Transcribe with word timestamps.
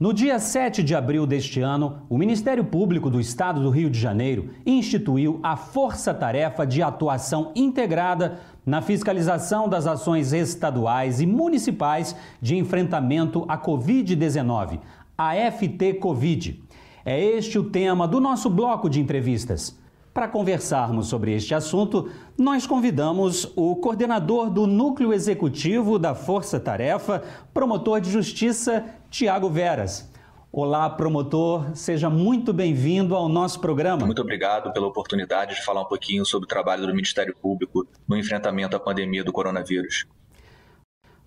No 0.00 0.14
dia 0.14 0.38
7 0.38 0.82
de 0.82 0.94
abril 0.94 1.26
deste 1.26 1.60
ano, 1.60 1.98
o 2.08 2.16
Ministério 2.16 2.64
Público 2.64 3.10
do 3.10 3.20
Estado 3.20 3.60
do 3.60 3.68
Rio 3.68 3.90
de 3.90 4.00
Janeiro 4.00 4.48
instituiu 4.64 5.38
a 5.42 5.56
Força 5.56 6.14
Tarefa 6.14 6.66
de 6.66 6.82
Atuação 6.82 7.52
Integrada 7.54 8.40
na 8.64 8.80
fiscalização 8.80 9.68
das 9.68 9.86
ações 9.86 10.32
estaduais 10.32 11.20
e 11.20 11.26
municipais 11.26 12.16
de 12.40 12.56
enfrentamento 12.56 13.44
à 13.46 13.58
Covid-19, 13.58 14.80
a 15.18 15.34
FT-Covid. 15.34 16.64
É 17.04 17.22
este 17.22 17.58
o 17.58 17.64
tema 17.64 18.08
do 18.08 18.20
nosso 18.20 18.48
bloco 18.48 18.88
de 18.88 19.02
entrevistas. 19.02 19.78
Para 20.14 20.26
conversarmos 20.26 21.06
sobre 21.06 21.34
este 21.34 21.54
assunto, 21.54 22.08
nós 22.36 22.66
convidamos 22.66 23.52
o 23.54 23.76
coordenador 23.76 24.50
do 24.50 24.66
Núcleo 24.66 25.12
Executivo 25.12 26.00
da 26.00 26.16
Força 26.16 26.58
Tarefa, 26.58 27.22
promotor 27.54 28.00
de 28.00 28.10
justiça, 28.10 28.84
Tiago 29.10 29.50
Veras. 29.50 30.08
Olá, 30.52 30.88
promotor, 30.88 31.74
seja 31.74 32.08
muito 32.08 32.52
bem-vindo 32.52 33.16
ao 33.16 33.28
nosso 33.28 33.58
programa. 33.58 34.06
Muito 34.06 34.22
obrigado 34.22 34.72
pela 34.72 34.86
oportunidade 34.86 35.56
de 35.56 35.64
falar 35.64 35.82
um 35.82 35.86
pouquinho 35.86 36.24
sobre 36.24 36.44
o 36.44 36.48
trabalho 36.48 36.86
do 36.86 36.94
Ministério 36.94 37.34
Público 37.34 37.84
no 38.06 38.16
enfrentamento 38.16 38.76
à 38.76 38.80
pandemia 38.80 39.24
do 39.24 39.32
coronavírus. 39.32 40.06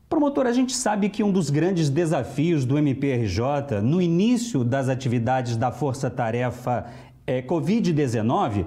Promotor, 0.07 0.47
a 0.47 0.53
gente 0.53 0.73
sabe 0.73 1.09
que 1.09 1.23
um 1.23 1.31
dos 1.31 1.49
grandes 1.49 1.89
desafios 1.89 2.63
do 2.63 2.77
MPRJ 2.77 3.81
no 3.83 4.01
início 4.01 4.63
das 4.63 4.87
atividades 4.87 5.57
da 5.57 5.69
Força 5.69 6.09
Tarefa 6.09 6.89
é, 7.27 7.41
Covid-19 7.41 8.65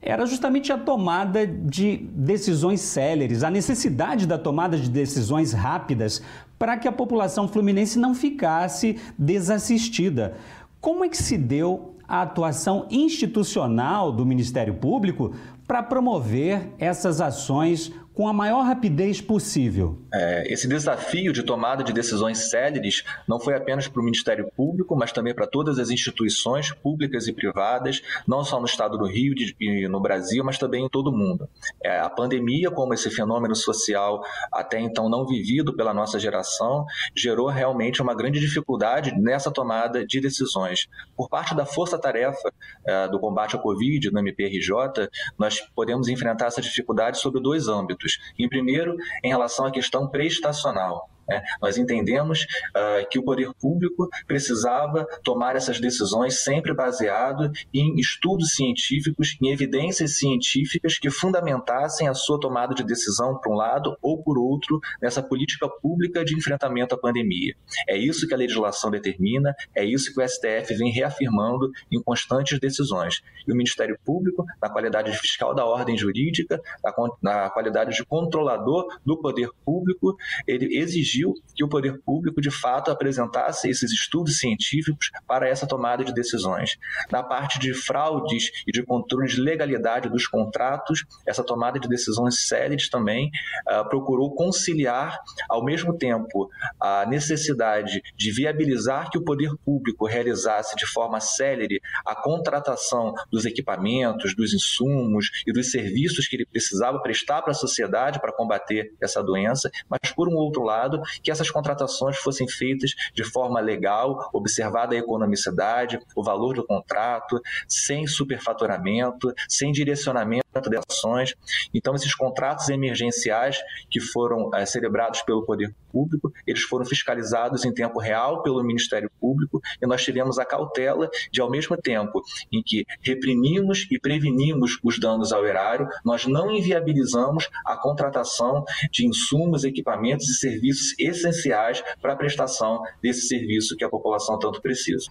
era 0.00 0.24
justamente 0.26 0.72
a 0.72 0.78
tomada 0.78 1.46
de 1.46 1.96
decisões 2.12 2.80
céleres, 2.80 3.42
a 3.42 3.50
necessidade 3.50 4.26
da 4.26 4.38
tomada 4.38 4.76
de 4.76 4.88
decisões 4.88 5.52
rápidas 5.52 6.22
para 6.58 6.76
que 6.76 6.88
a 6.88 6.92
população 6.92 7.48
fluminense 7.48 7.98
não 7.98 8.14
ficasse 8.14 8.98
desassistida. 9.18 10.36
Como 10.80 11.04
é 11.04 11.08
que 11.08 11.16
se 11.16 11.36
deu 11.36 11.96
a 12.06 12.22
atuação 12.22 12.86
institucional 12.90 14.10
do 14.10 14.24
Ministério 14.24 14.74
Público 14.74 15.32
para 15.66 15.82
promover 15.82 16.72
essas 16.78 17.20
ações 17.20 17.92
com 18.18 18.26
a 18.26 18.32
maior 18.32 18.62
rapidez 18.62 19.20
possível. 19.20 19.96
É, 20.12 20.52
esse 20.52 20.66
desafio 20.66 21.32
de 21.32 21.44
tomada 21.44 21.84
de 21.84 21.92
decisões 21.92 22.50
céleres 22.50 23.04
não 23.28 23.38
foi 23.38 23.54
apenas 23.54 23.86
para 23.86 24.02
o 24.02 24.04
Ministério 24.04 24.50
Público, 24.56 24.96
mas 24.96 25.12
também 25.12 25.32
para 25.32 25.46
todas 25.46 25.78
as 25.78 25.88
instituições 25.88 26.72
públicas 26.72 27.28
e 27.28 27.32
privadas, 27.32 28.02
não 28.26 28.42
só 28.42 28.58
no 28.58 28.66
estado 28.66 28.98
do 28.98 29.06
Rio 29.06 29.34
e 29.60 29.86
no 29.86 30.00
Brasil, 30.00 30.42
mas 30.42 30.58
também 30.58 30.84
em 30.84 30.88
todo 30.88 31.10
o 31.10 31.16
mundo. 31.16 31.48
É, 31.80 32.00
a 32.00 32.10
pandemia, 32.10 32.72
como 32.72 32.92
esse 32.92 33.08
fenômeno 33.08 33.54
social 33.54 34.20
até 34.50 34.80
então 34.80 35.08
não 35.08 35.24
vivido 35.24 35.72
pela 35.76 35.94
nossa 35.94 36.18
geração, 36.18 36.86
gerou 37.14 37.46
realmente 37.46 38.02
uma 38.02 38.16
grande 38.16 38.40
dificuldade 38.40 39.12
nessa 39.16 39.48
tomada 39.48 40.04
de 40.04 40.20
decisões. 40.20 40.88
Por 41.16 41.28
parte 41.28 41.54
da 41.54 41.64
força-tarefa 41.64 42.52
é, 42.84 43.06
do 43.06 43.20
combate 43.20 43.54
à 43.54 43.60
Covid, 43.60 44.10
no 44.10 44.18
MPRJ, 44.18 45.08
nós 45.38 45.60
podemos 45.72 46.08
enfrentar 46.08 46.46
essa 46.46 46.60
dificuldade 46.60 47.18
sobre 47.18 47.40
dois 47.40 47.68
âmbitos 47.68 48.07
aspectos. 48.08 48.18
Em 48.38 48.48
primeiro, 48.48 48.96
em 49.22 49.28
relação 49.28 49.66
à 49.66 49.70
questão 49.70 50.08
prestacional. 50.08 51.08
É, 51.30 51.42
nós 51.60 51.76
entendemos 51.76 52.42
uh, 52.42 53.08
que 53.10 53.18
o 53.18 53.22
poder 53.22 53.50
público 53.60 54.08
precisava 54.26 55.06
tomar 55.22 55.56
essas 55.56 55.80
decisões 55.80 56.42
sempre 56.42 56.74
baseado 56.74 57.50
em 57.72 57.96
estudos 57.96 58.54
científicos, 58.54 59.36
em 59.42 59.48
evidências 59.50 60.18
científicas 60.18 60.98
que 60.98 61.10
fundamentassem 61.10 62.08
a 62.08 62.14
sua 62.14 62.40
tomada 62.40 62.74
de 62.74 62.84
decisão 62.84 63.38
por 63.38 63.52
um 63.52 63.56
lado 63.56 63.96
ou 64.00 64.22
por 64.22 64.38
outro 64.38 64.80
nessa 65.02 65.22
política 65.22 65.68
pública 65.68 66.24
de 66.24 66.36
enfrentamento 66.36 66.94
à 66.94 66.98
pandemia. 66.98 67.54
É 67.86 67.96
isso 67.96 68.26
que 68.26 68.34
a 68.34 68.36
legislação 68.36 68.90
determina, 68.90 69.54
é 69.74 69.84
isso 69.84 70.12
que 70.14 70.20
o 70.20 70.26
STF 70.26 70.74
vem 70.76 70.90
reafirmando 70.90 71.70
em 71.90 72.02
constantes 72.02 72.58
decisões. 72.58 73.20
E 73.46 73.52
o 73.52 73.56
Ministério 73.56 73.98
Público, 74.04 74.44
na 74.62 74.70
qualidade 74.70 75.10
de 75.10 75.18
fiscal 75.18 75.54
da 75.54 75.64
ordem 75.64 75.96
jurídica, 75.96 76.60
na, 76.82 76.92
na 77.22 77.50
qualidade 77.50 77.94
de 77.94 78.04
controlador 78.04 78.86
do 79.04 79.16
poder 79.16 79.50
público, 79.64 80.16
ele 80.46 80.78
exigiu 80.78 81.17
que 81.54 81.64
o 81.64 81.68
poder 81.68 82.00
público, 82.02 82.40
de 82.40 82.50
fato, 82.50 82.90
apresentasse 82.90 83.68
esses 83.68 83.90
estudos 83.92 84.38
científicos 84.38 85.10
para 85.26 85.48
essa 85.48 85.66
tomada 85.66 86.04
de 86.04 86.12
decisões. 86.12 86.76
Na 87.10 87.22
parte 87.22 87.58
de 87.58 87.74
fraudes 87.74 88.50
e 88.66 88.72
de 88.72 88.82
controle 88.82 89.28
de 89.28 89.40
legalidade 89.40 90.08
dos 90.08 90.26
contratos, 90.26 91.04
essa 91.26 91.44
tomada 91.44 91.78
de 91.78 91.88
decisões 91.88 92.46
céleres 92.46 92.88
também 92.88 93.30
uh, 93.68 93.88
procurou 93.88 94.34
conciliar, 94.34 95.18
ao 95.48 95.64
mesmo 95.64 95.96
tempo, 95.96 96.48
a 96.80 97.06
necessidade 97.06 98.00
de 98.16 98.30
viabilizar 98.30 99.10
que 99.10 99.18
o 99.18 99.24
poder 99.24 99.50
público 99.64 100.06
realizasse 100.06 100.76
de 100.76 100.86
forma 100.86 101.20
célere 101.20 101.80
a 102.06 102.14
contratação 102.14 103.14
dos 103.30 103.44
equipamentos, 103.44 104.34
dos 104.34 104.54
insumos 104.54 105.30
e 105.46 105.52
dos 105.52 105.70
serviços 105.70 106.26
que 106.26 106.36
ele 106.36 106.46
precisava 106.46 107.00
prestar 107.00 107.42
para 107.42 107.52
a 107.52 107.54
sociedade 107.54 108.20
para 108.20 108.32
combater 108.32 108.92
essa 109.00 109.22
doença, 109.22 109.70
mas, 109.88 110.12
por 110.12 110.28
um 110.28 110.34
outro 110.34 110.62
lado, 110.62 111.00
que 111.22 111.30
essas 111.30 111.50
contratações 111.50 112.16
fossem 112.18 112.48
feitas 112.48 112.94
de 113.14 113.24
forma 113.24 113.60
legal, 113.60 114.30
observada 114.32 114.94
a 114.94 114.98
economicidade, 114.98 115.98
o 116.14 116.22
valor 116.22 116.54
do 116.54 116.66
contrato, 116.66 117.40
sem 117.66 118.06
superfaturamento, 118.06 119.32
sem 119.48 119.72
direcionamento 119.72 120.46
de 120.68 120.76
ações. 120.76 121.34
Então, 121.72 121.94
esses 121.94 122.14
contratos 122.14 122.68
emergenciais 122.68 123.58
que 123.90 124.00
foram 124.00 124.50
é, 124.54 124.64
celebrados 124.66 125.22
pelo 125.22 125.44
poder 125.44 125.74
público, 125.90 126.32
eles 126.46 126.62
foram 126.62 126.84
fiscalizados 126.84 127.64
em 127.64 127.72
tempo 127.72 127.98
real 127.98 128.42
pelo 128.42 128.62
Ministério 128.62 129.10
Público 129.20 129.60
e 129.80 129.86
nós 129.86 130.02
tivemos 130.04 130.38
a 130.38 130.44
cautela 130.44 131.08
de, 131.30 131.40
ao 131.40 131.50
mesmo 131.50 131.76
tempo 131.76 132.22
em 132.52 132.62
que 132.62 132.84
reprimimos 133.00 133.86
e 133.90 133.98
prevenimos 133.98 134.78
os 134.82 134.98
danos 134.98 135.32
ao 135.32 135.46
erário, 135.46 135.88
nós 136.04 136.26
não 136.26 136.50
inviabilizamos 136.50 137.48
a 137.64 137.76
contratação 137.76 138.64
de 138.90 139.06
insumos, 139.06 139.64
equipamentos 139.64 140.28
e 140.28 140.34
serviços 140.34 140.97
essenciais 140.98 141.82
para 142.00 142.12
a 142.12 142.16
prestação 142.16 142.80
desse 143.02 143.28
serviço 143.28 143.76
que 143.76 143.84
a 143.84 143.88
população 143.88 144.38
tanto 144.38 144.60
precisa. 144.60 145.06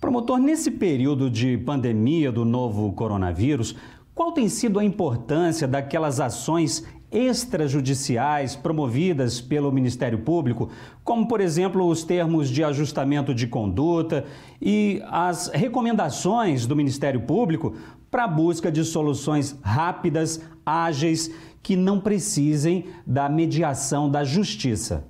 Promotor, 0.00 0.38
nesse 0.38 0.70
período 0.70 1.30
de 1.30 1.56
pandemia 1.56 2.30
do 2.30 2.44
novo 2.44 2.92
coronavírus, 2.92 3.74
qual 4.14 4.32
tem 4.32 4.48
sido 4.48 4.78
a 4.78 4.84
importância 4.84 5.66
daquelas 5.66 6.20
ações 6.20 6.84
extrajudiciais 7.10 8.56
promovidas 8.56 9.40
pelo 9.40 9.72
Ministério 9.72 10.18
Público, 10.18 10.70
como, 11.04 11.26
por 11.28 11.40
exemplo, 11.40 11.86
os 11.86 12.04
termos 12.04 12.48
de 12.48 12.64
ajustamento 12.64 13.34
de 13.34 13.46
conduta 13.46 14.24
e 14.60 15.00
as 15.06 15.48
recomendações 15.48 16.66
do 16.66 16.76
Ministério 16.76 17.20
Público 17.20 17.74
para 18.10 18.24
a 18.24 18.28
busca 18.28 18.70
de 18.70 18.84
soluções 18.84 19.56
rápidas, 19.62 20.40
ágeis, 20.66 21.30
que 21.62 21.76
não 21.76 22.00
precisem 22.00 22.86
da 23.06 23.28
mediação 23.28 24.10
da 24.10 24.24
justiça? 24.24 25.06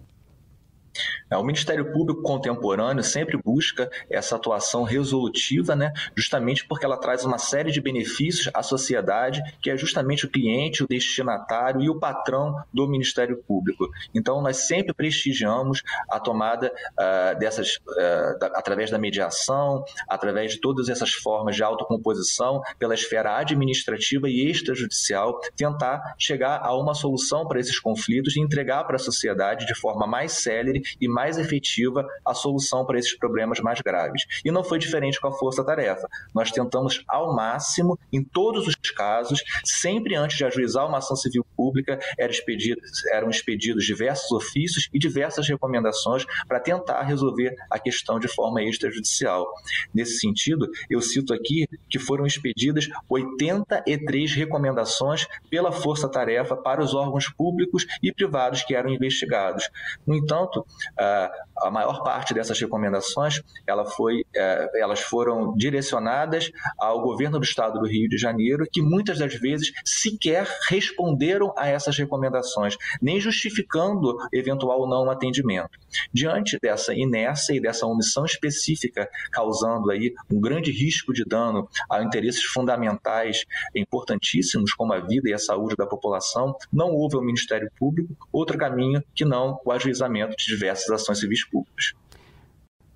É, 1.30 1.36
o 1.36 1.42
Ministério 1.42 1.92
Público 1.92 2.22
contemporâneo 2.22 3.02
sempre 3.02 3.36
busca 3.36 3.90
essa 4.08 4.36
atuação 4.36 4.82
resolutiva, 4.84 5.74
né, 5.74 5.92
justamente 6.14 6.66
porque 6.66 6.84
ela 6.84 6.96
traz 6.96 7.24
uma 7.24 7.38
série 7.38 7.70
de 7.70 7.80
benefícios 7.80 8.50
à 8.54 8.62
sociedade, 8.62 9.42
que 9.60 9.70
é 9.70 9.76
justamente 9.76 10.24
o 10.24 10.30
cliente, 10.30 10.84
o 10.84 10.88
destinatário 10.88 11.82
e 11.82 11.90
o 11.90 11.98
patrão 11.98 12.56
do 12.72 12.86
Ministério 12.86 13.36
Público. 13.46 13.88
Então, 14.14 14.40
nós 14.40 14.68
sempre 14.68 14.94
prestigiamos 14.94 15.82
a 16.08 16.20
tomada 16.20 16.72
uh, 16.92 17.38
dessas, 17.38 17.76
uh, 17.76 18.38
da, 18.38 18.46
através 18.48 18.90
da 18.90 18.98
mediação, 18.98 19.84
através 20.08 20.52
de 20.52 20.60
todas 20.60 20.88
essas 20.88 21.12
formas 21.12 21.56
de 21.56 21.62
autocomposição, 21.62 22.62
pela 22.78 22.94
esfera 22.94 23.36
administrativa 23.38 24.28
e 24.28 24.48
extrajudicial, 24.50 25.40
tentar 25.56 26.14
chegar 26.18 26.60
a 26.62 26.76
uma 26.76 26.94
solução 26.94 27.46
para 27.46 27.60
esses 27.60 27.78
conflitos 27.78 28.36
e 28.36 28.40
entregar 28.40 28.84
para 28.84 28.96
a 28.96 29.00
sociedade 29.00 29.66
de 29.66 29.74
forma 29.74 30.06
mais 30.06 30.32
célere 30.32 30.82
e 31.00 31.08
mais 31.16 31.38
efetiva 31.38 32.06
a 32.22 32.34
solução 32.34 32.84
para 32.84 32.98
esses 32.98 33.16
problemas 33.16 33.58
mais 33.60 33.80
graves. 33.80 34.26
E 34.44 34.50
não 34.50 34.62
foi 34.62 34.78
diferente 34.78 35.18
com 35.18 35.28
a 35.28 35.32
força-tarefa. 35.32 36.06
Nós 36.34 36.50
tentamos 36.50 37.02
ao 37.08 37.34
máximo, 37.34 37.98
em 38.12 38.22
todos 38.22 38.66
os 38.68 38.74
casos, 38.94 39.42
sempre 39.64 40.14
antes 40.14 40.36
de 40.36 40.44
ajuizar 40.44 40.86
uma 40.86 40.98
ação 40.98 41.16
civil 41.16 41.42
pública, 41.56 41.98
eram 42.18 42.30
expedidos, 42.30 43.06
eram 43.06 43.30
expedidos 43.30 43.86
diversos 43.86 44.30
ofícios 44.30 44.90
e 44.92 44.98
diversas 44.98 45.48
recomendações 45.48 46.26
para 46.46 46.60
tentar 46.60 47.02
resolver 47.02 47.56
a 47.70 47.78
questão 47.78 48.20
de 48.20 48.28
forma 48.28 48.62
extrajudicial. 48.62 49.46
Nesse 49.94 50.18
sentido, 50.18 50.68
eu 50.90 51.00
cito 51.00 51.32
aqui 51.32 51.66
que 51.88 51.98
foram 51.98 52.26
expedidas 52.26 52.88
83 53.08 54.34
recomendações 54.34 55.26
pela 55.48 55.72
força-tarefa 55.72 56.54
para 56.56 56.82
os 56.82 56.94
órgãos 56.94 57.26
públicos 57.30 57.86
e 58.02 58.12
privados 58.12 58.62
que 58.62 58.74
eram 58.74 58.90
investigados. 58.90 59.70
No 60.06 60.14
entanto, 60.14 60.66
uh, 61.06 61.28
a 61.62 61.70
maior 61.70 62.02
parte 62.02 62.34
dessas 62.34 62.58
recomendações 62.60 63.40
ela 63.66 63.84
foi, 63.84 64.24
é, 64.34 64.70
elas 64.80 65.00
foram 65.00 65.54
direcionadas 65.56 66.50
ao 66.78 67.00
governo 67.02 67.38
do 67.38 67.44
estado 67.44 67.78
do 67.78 67.86
Rio 67.86 68.08
de 68.08 68.18
Janeiro, 68.18 68.66
que 68.70 68.82
muitas 68.82 69.18
das 69.18 69.34
vezes 69.34 69.72
sequer 69.84 70.46
responderam 70.68 71.52
a 71.56 71.68
essas 71.68 71.96
recomendações, 71.96 72.76
nem 73.00 73.20
justificando 73.20 74.16
eventual 74.32 74.88
não 74.88 75.10
atendimento. 75.10 75.70
Diante 76.12 76.58
dessa 76.60 76.94
inércia 76.94 77.54
e 77.54 77.60
dessa 77.60 77.86
omissão 77.86 78.24
específica, 78.24 79.08
causando 79.30 79.90
aí 79.90 80.12
um 80.30 80.40
grande 80.40 80.70
risco 80.70 81.12
de 81.12 81.24
dano 81.24 81.68
a 81.90 82.02
interesses 82.02 82.42
fundamentais 82.44 83.44
importantíssimos, 83.74 84.74
como 84.74 84.92
a 84.92 85.00
vida 85.00 85.28
e 85.28 85.32
a 85.32 85.38
saúde 85.38 85.74
da 85.76 85.86
população, 85.86 86.54
não 86.72 86.90
houve 86.90 87.16
ao 87.16 87.22
Ministério 87.22 87.70
Público 87.78 88.14
outro 88.32 88.58
caminho 88.58 89.02
que 89.14 89.24
não 89.24 89.58
o 89.64 89.72
ajuizamento 89.72 90.36
de 90.36 90.46
diversas 90.46 90.90
ações 90.90 91.18
civis 91.18 91.45
públicas. 91.46 91.92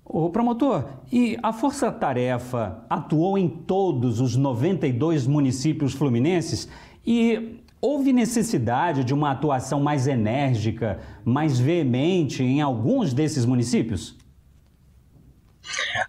O 0.05 0.29
promotor, 0.29 0.85
e 1.11 1.37
a 1.41 1.53
Força 1.53 1.91
Tarefa 1.91 2.83
atuou 2.89 3.37
em 3.37 3.47
todos 3.47 4.19
os 4.19 4.35
92 4.35 5.25
municípios 5.25 5.93
fluminenses 5.93 6.67
e 7.05 7.61
houve 7.79 8.11
necessidade 8.11 9.03
de 9.03 9.13
uma 9.13 9.31
atuação 9.31 9.79
mais 9.79 10.07
enérgica, 10.07 10.99
mais 11.23 11.59
veemente 11.59 12.43
em 12.43 12.61
alguns 12.61 13.13
desses 13.13 13.45
municípios? 13.45 14.17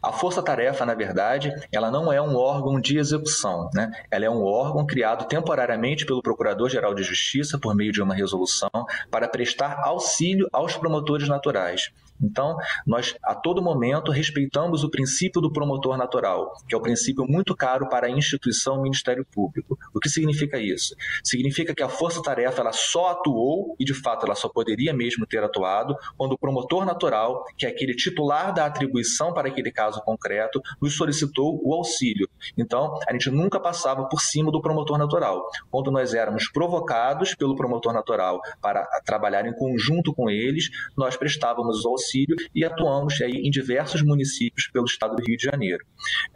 A 0.02 0.12
força-tarefa, 0.12 0.84
na 0.84 0.94
verdade, 0.94 1.52
ela 1.70 1.90
não 1.90 2.12
é 2.12 2.20
um 2.20 2.36
órgão 2.36 2.80
de 2.80 2.98
execução, 2.98 3.70
né? 3.74 3.90
Ela 4.10 4.24
é 4.24 4.30
um 4.30 4.42
órgão 4.42 4.84
criado 4.86 5.26
temporariamente 5.26 6.04
pelo 6.06 6.22
Procurador-Geral 6.22 6.94
de 6.94 7.02
Justiça 7.02 7.58
por 7.58 7.74
meio 7.74 7.92
de 7.92 8.02
uma 8.02 8.14
resolução 8.14 8.70
para 9.10 9.28
prestar 9.28 9.80
auxílio 9.84 10.48
aos 10.52 10.76
promotores 10.76 11.28
naturais. 11.28 11.92
Então, 12.22 12.56
nós 12.86 13.14
a 13.22 13.34
todo 13.34 13.60
momento 13.60 14.12
respeitamos 14.12 14.84
o 14.84 14.90
princípio 14.90 15.40
do 15.40 15.52
promotor 15.52 15.96
natural, 15.96 16.52
que 16.69 16.74
é 16.74 16.78
o 16.78 16.80
princípio 16.80 17.24
muito 17.26 17.54
caro 17.56 17.88
para 17.88 18.06
a 18.06 18.10
instituição 18.10 18.80
Ministério 18.80 19.26
Público. 19.30 19.76
O 19.92 19.98
que 19.98 20.08
significa 20.08 20.58
isso? 20.58 20.94
Significa 21.24 21.74
que 21.74 21.82
a 21.82 21.88
força-tarefa 21.88 22.60
ela 22.60 22.72
só 22.72 23.10
atuou 23.10 23.74
e 23.78 23.84
de 23.84 23.94
fato 23.94 24.24
ela 24.24 24.34
só 24.34 24.48
poderia 24.48 24.92
mesmo 24.92 25.26
ter 25.26 25.42
atuado 25.42 25.96
quando 26.16 26.32
o 26.32 26.38
promotor 26.38 26.84
natural, 26.84 27.44
que 27.56 27.66
é 27.66 27.69
aquele 27.69 27.94
titular 27.94 28.54
da 28.54 28.66
atribuição 28.66 29.32
para 29.34 29.48
aquele 29.48 29.72
caso 29.72 30.00
concreto, 30.02 30.60
nos 30.80 30.96
solicitou 30.96 31.60
o 31.62 31.74
auxílio. 31.74 32.28
Então, 32.56 32.98
a 33.08 33.12
gente 33.12 33.30
nunca 33.30 33.58
passava 33.58 34.08
por 34.08 34.20
cima 34.20 34.52
do 34.52 34.60
promotor 34.60 34.98
natural. 34.98 35.44
Quando 35.70 35.90
nós 35.90 36.14
éramos 36.14 36.48
provocados 36.48 37.34
pelo 37.34 37.56
promotor 37.56 37.92
natural 37.92 38.40
para 38.60 38.84
trabalhar 39.04 39.46
em 39.46 39.54
conjunto 39.54 40.14
com 40.14 40.30
eles, 40.30 40.69
nós 40.96 41.16
prestávamos 41.16 41.84
o 41.84 41.88
auxílio 41.88 42.11
auxílio 42.12 42.36
e 42.54 42.64
atuamos 42.64 43.20
aí 43.22 43.32
em 43.32 43.50
diversos 43.50 44.02
municípios 44.02 44.68
pelo 44.68 44.84
estado 44.84 45.16
do 45.16 45.22
Rio 45.22 45.36
de 45.36 45.44
Janeiro. 45.44 45.84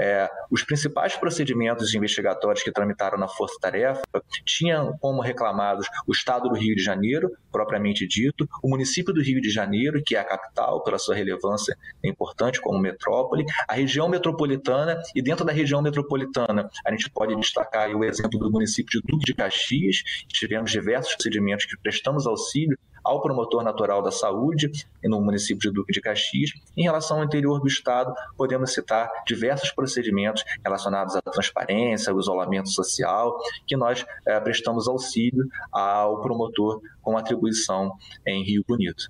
É, 0.00 0.28
os 0.50 0.62
principais 0.62 1.14
procedimentos 1.16 1.94
investigatórios 1.94 2.62
que 2.62 2.72
tramitaram 2.72 3.18
na 3.18 3.28
Força 3.28 3.58
Tarefa 3.60 4.02
tinham 4.44 4.96
como 4.98 5.20
reclamados 5.20 5.86
o 6.06 6.12
estado 6.12 6.48
do 6.48 6.54
Rio 6.54 6.74
de 6.74 6.82
Janeiro, 6.82 7.30
propriamente 7.52 8.06
dito, 8.06 8.48
o 8.62 8.68
município 8.68 9.12
do 9.12 9.22
Rio 9.22 9.40
de 9.40 9.50
Janeiro, 9.50 10.02
que 10.04 10.16
é 10.16 10.20
a 10.20 10.24
capital 10.24 10.82
pela 10.82 10.98
sua 10.98 11.14
relevância 11.14 11.76
importante 12.02 12.60
como 12.60 12.78
metrópole, 12.78 13.44
a 13.68 13.74
região 13.74 14.08
metropolitana 14.08 15.00
e 15.14 15.20
dentro 15.20 15.44
da 15.44 15.52
região 15.52 15.82
metropolitana 15.82 16.70
a 16.84 16.90
gente 16.90 17.10
pode 17.10 17.34
destacar 17.36 17.90
o 17.90 18.04
exemplo 18.04 18.38
do 18.38 18.50
município 18.50 19.00
de 19.00 19.06
Duque 19.06 19.24
de 19.24 19.34
Caxias, 19.34 20.02
tivemos 20.28 20.70
diversos 20.70 21.14
procedimentos 21.14 21.66
que 21.66 21.76
prestamos 21.78 22.26
auxílio 22.26 22.78
ao 23.06 23.20
promotor 23.20 23.62
natural 23.62 24.02
da 24.02 24.10
saúde 24.10 24.70
no 25.04 25.20
município 25.20 25.70
de 25.70 25.70
Duque 25.70 25.92
de 25.92 26.00
Caxias. 26.00 26.50
Em 26.76 26.82
relação 26.82 27.18
ao 27.18 27.24
interior 27.24 27.60
do 27.60 27.68
estado, 27.68 28.12
podemos 28.36 28.74
citar 28.74 29.08
diversos 29.24 29.70
procedimentos 29.70 30.44
relacionados 30.64 31.14
à 31.14 31.22
transparência, 31.22 32.12
ao 32.12 32.18
isolamento 32.18 32.68
social, 32.68 33.38
que 33.66 33.76
nós 33.76 34.04
é, 34.26 34.40
prestamos 34.40 34.88
auxílio 34.88 35.46
ao 35.70 36.20
promotor 36.20 36.80
com 37.00 37.16
atribuição 37.16 37.92
em 38.26 38.42
Rio 38.42 38.64
Bonito. 38.66 39.08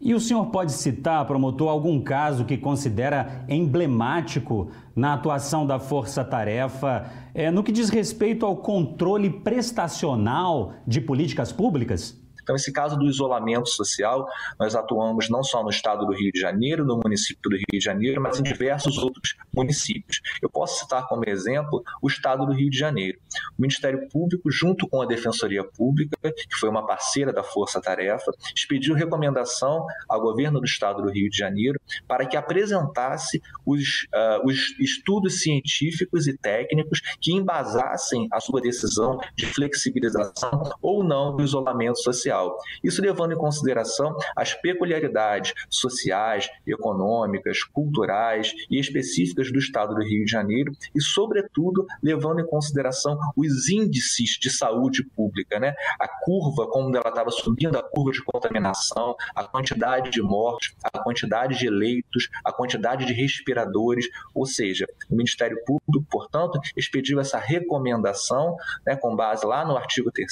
E 0.00 0.12
o 0.12 0.20
senhor 0.20 0.46
pode 0.46 0.72
citar, 0.72 1.24
promotor, 1.26 1.70
algum 1.70 2.00
caso 2.00 2.44
que 2.44 2.58
considera 2.58 3.44
emblemático 3.48 4.70
na 4.94 5.14
atuação 5.14 5.66
da 5.66 5.78
Força 5.78 6.22
Tarefa 6.22 7.10
é, 7.32 7.50
no 7.50 7.62
que 7.62 7.72
diz 7.72 7.88
respeito 7.88 8.44
ao 8.44 8.56
controle 8.56 9.30
prestacional 9.30 10.74
de 10.86 11.00
políticas 11.00 11.52
públicas? 11.52 12.22
Então, 12.44 12.54
esse 12.54 12.70
caso 12.70 12.96
do 12.96 13.06
isolamento 13.06 13.70
social, 13.70 14.28
nós 14.60 14.76
atuamos 14.76 15.30
não 15.30 15.42
só 15.42 15.62
no 15.62 15.70
estado 15.70 16.06
do 16.06 16.12
Rio 16.12 16.30
de 16.30 16.38
Janeiro, 16.38 16.84
no 16.84 17.00
município 17.02 17.50
do 17.50 17.56
Rio 17.56 17.64
de 17.72 17.80
Janeiro, 17.80 18.20
mas 18.20 18.38
em 18.38 18.42
diversos 18.42 18.98
outros 18.98 19.34
municípios. 19.52 20.20
Eu 20.42 20.50
posso 20.50 20.80
citar 20.80 21.08
como 21.08 21.26
exemplo 21.26 21.82
o 22.02 22.06
estado 22.06 22.44
do 22.44 22.52
Rio 22.52 22.70
de 22.70 22.78
Janeiro. 22.78 23.18
O 23.58 23.62
Ministério 23.62 24.08
Público, 24.10 24.50
junto 24.50 24.86
com 24.86 25.00
a 25.00 25.06
Defensoria 25.06 25.64
Pública, 25.64 26.16
que 26.22 26.54
foi 26.60 26.68
uma 26.68 26.86
parceira 26.86 27.32
da 27.32 27.42
Força 27.42 27.80
Tarefa, 27.80 28.30
expediu 28.54 28.94
recomendação 28.94 29.86
ao 30.06 30.20
governo 30.20 30.60
do 30.60 30.66
estado 30.66 31.02
do 31.02 31.10
Rio 31.10 31.30
de 31.30 31.38
Janeiro 31.38 31.80
para 32.06 32.26
que 32.26 32.36
apresentasse 32.36 33.40
os, 33.64 34.06
uh, 34.14 34.46
os 34.46 34.78
estudos 34.78 35.40
científicos 35.40 36.26
e 36.26 36.36
técnicos 36.36 37.00
que 37.20 37.32
embasassem 37.32 38.28
a 38.30 38.38
sua 38.38 38.60
decisão 38.60 39.18
de 39.34 39.46
flexibilização 39.46 40.62
ou 40.82 41.02
não 41.02 41.34
do 41.34 41.42
isolamento 41.42 41.98
social 42.02 42.33
social. 42.34 42.56
Isso 42.82 43.00
levando 43.00 43.32
em 43.32 43.38
consideração 43.38 44.16
as 44.36 44.54
peculiaridades 44.54 45.54
sociais, 45.70 46.48
econômicas, 46.66 47.62
culturais 47.62 48.52
e 48.70 48.78
específicas 48.78 49.52
do 49.52 49.58
estado 49.58 49.94
do 49.94 50.02
Rio 50.02 50.24
de 50.24 50.30
Janeiro 50.30 50.72
e, 50.94 51.00
sobretudo, 51.00 51.86
levando 52.02 52.40
em 52.40 52.46
consideração 52.46 53.18
os 53.36 53.68
índices 53.68 54.30
de 54.40 54.50
saúde 54.50 55.04
pública, 55.04 55.58
né? 55.58 55.74
A 56.00 56.08
curva, 56.24 56.66
como 56.66 56.94
ela 56.96 57.08
estava 57.08 57.30
subindo, 57.30 57.78
a 57.78 57.82
curva 57.82 58.10
de 58.10 58.22
contaminação, 58.22 59.14
a 59.34 59.44
quantidade 59.44 60.10
de 60.10 60.22
mortes, 60.22 60.74
a 60.82 60.98
quantidade 61.02 61.58
de 61.58 61.68
leitos, 61.68 62.28
a 62.44 62.52
quantidade 62.52 63.04
de 63.04 63.12
respiradores, 63.12 64.08
ou 64.34 64.46
seja, 64.46 64.86
o 65.10 65.16
Ministério 65.16 65.56
Público, 65.64 66.06
portanto, 66.10 66.58
expediu 66.76 67.20
essa 67.20 67.38
recomendação, 67.38 68.56
né, 68.86 68.96
com 68.96 69.14
base 69.14 69.46
lá 69.46 69.64
no 69.64 69.76
artigo 69.76 70.10
3 70.10 70.24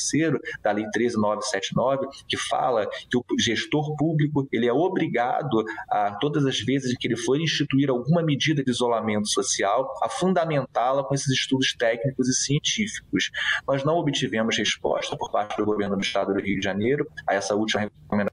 da 0.63 0.73
Lei 0.73 0.89
13979, 0.91 1.92
que 2.29 2.37
fala 2.37 2.87
que 2.87 3.17
o 3.17 3.25
gestor 3.39 3.97
público 3.97 4.49
ele 4.53 4.67
é 4.67 4.73
obrigado 4.73 5.65
a 5.91 6.13
todas 6.21 6.45
as 6.47 6.61
vezes 6.61 6.97
que 6.97 7.09
ele 7.09 7.17
for 7.17 7.41
instituir 7.41 7.91
alguma 7.91 8.23
medida 8.23 8.63
de 8.63 8.71
isolamento 8.71 9.29
social 9.29 9.93
a 10.03 10.09
fundamentá-la 10.09 11.05
com 11.05 11.15
esses 11.15 11.29
estudos 11.29 11.75
técnicos 11.75 12.29
e 12.29 12.35
científicos. 12.35 13.31
Nós 13.67 13.85
não 13.85 13.97
obtivemos 13.97 14.57
resposta 14.57 15.17
por 15.17 15.31
parte 15.31 15.57
do 15.57 15.65
governo 15.65 15.97
do 15.97 16.03
Estado 16.03 16.33
do 16.33 16.41
Rio 16.41 16.59
de 16.59 16.65
Janeiro 16.65 17.07
a 17.27 17.35
essa 17.35 17.55
última 17.55 17.83
recomendação 17.83 18.32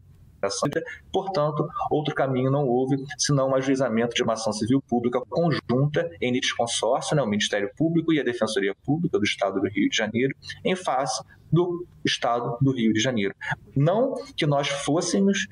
Portanto, 1.12 1.68
outro 1.91 2.13
caminho 2.13 2.51
não 2.51 2.65
houve 2.68 2.97
senão 3.18 3.50
o 3.50 3.56
ajuizamento 3.56 4.15
de 4.15 4.24
uma 4.24 4.33
ação 4.33 4.53
civil 4.53 4.81
pública 4.81 5.21
conjunta 5.30 6.10
em 6.22 6.31
litisconsórcio, 6.31 7.15
né, 7.15 7.22
o 7.22 7.27
Ministério 7.27 7.69
Público 7.77 8.13
e 8.13 8.19
a 8.19 8.24
Defensoria 8.24 8.75
Pública 8.86 9.17
do 9.17 9.24
Estado 9.24 9.60
do 9.60 9.67
Rio 9.67 9.89
de 9.89 9.96
Janeiro, 9.96 10.36
em 10.63 10.75
face 10.75 11.24
do 11.51 11.86
Estado 12.05 12.58
do 12.62 12.72
Rio 12.72 12.93
de 12.93 13.00
Janeiro. 13.00 13.34
Não 13.75 14.15
que 14.36 14.46
nós 14.46 14.67
fôssemos 14.67 15.48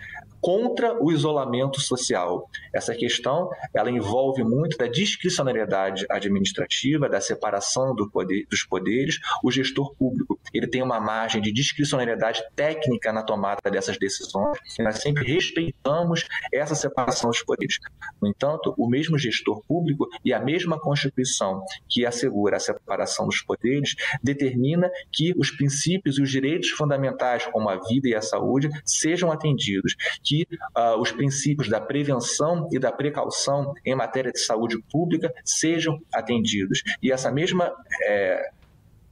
contra 0.48 0.98
o 1.04 1.12
isolamento 1.12 1.82
social. 1.82 2.50
Essa 2.74 2.96
questão 2.96 3.50
ela 3.76 3.92
envolve 3.92 4.46
muito 4.46 4.78
da 4.78 4.88
discricionariedade 4.88 6.06
administrativa, 6.10 7.10
da 7.10 7.20
separação 7.20 7.94
do 7.94 8.10
poder, 8.10 8.48
dos 8.50 8.64
poderes. 8.64 9.20
O 9.44 9.52
gestor 9.52 9.94
público 9.96 10.40
ele 10.54 10.66
tem 10.66 10.82
uma 10.82 11.02
margem 11.02 11.42
de 11.42 11.52
discricionariedade 11.52 12.42
técnica 12.56 13.12
na 13.12 13.24
tomada 13.24 13.70
dessas 13.70 13.98
decisões. 13.98 14.58
Nós 14.80 15.00
sempre 15.00 15.26
respeitamos 15.26 16.26
essa 16.54 16.76
separação 16.76 17.30
dos 17.30 17.44
poderes. 17.44 17.78
No 18.22 18.30
entanto, 18.30 18.74
o 18.78 18.88
mesmo 18.88 19.18
gestor 19.18 19.62
público 19.68 20.08
e 20.24 20.34
a 20.34 20.40
mesma 20.40 20.80
Constituição 20.80 21.62
que 21.90 22.06
assegura 22.06 22.56
a 22.56 22.60
separação 22.62 23.26
dos 23.26 23.42
poderes 23.42 23.96
determina 24.24 24.90
que 25.12 25.34
os 25.38 25.52
princípios 25.52 26.18
e 26.18 26.22
os 26.22 26.32
direitos 26.32 26.70
fundamentais, 26.70 27.46
como 27.48 27.70
a 27.70 27.76
vida 27.76 28.08
e 28.08 28.16
a 28.16 28.22
saúde, 28.22 28.70
sejam 28.86 29.30
atendidos 29.30 29.94
que 30.24 30.37
uh, 30.76 31.00
os 31.00 31.12
princípios 31.12 31.70
da 31.70 31.80
prevenção 31.80 32.68
e 32.72 32.80
da 32.80 32.92
precaução 32.92 33.74
em 33.86 33.96
matéria 33.96 34.32
de 34.32 34.40
saúde 34.40 34.78
pública 34.92 35.34
sejam 35.44 36.00
atendidos. 36.14 36.84
E 37.02 37.12
essa 37.12 37.32
mesma 37.32 37.74
é, 38.04 38.50